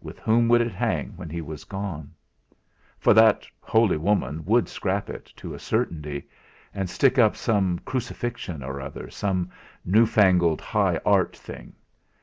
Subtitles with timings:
[0.00, 2.14] With whom would it hang when he was gone?
[2.98, 6.26] For that holy woman would scrap it, to a certainty,
[6.72, 9.50] and stick up some Crucifixion or other, some
[9.84, 11.74] new fangled high art thing!